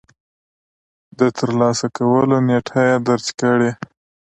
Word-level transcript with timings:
د 1.17 1.19
ترلاسه 1.37 1.87
کولو 1.97 2.37
نېټه 2.47 2.81
يې 2.89 2.97
درج 3.07 3.27
کړئ. 3.39 3.71